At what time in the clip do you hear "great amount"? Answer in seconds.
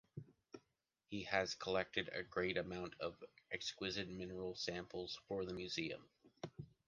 2.23-2.95